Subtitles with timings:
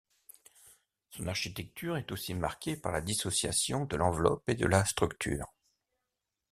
[1.11, 5.53] Son architecture est aussi marquée par la dissociation de l'enveloppe et de la structure.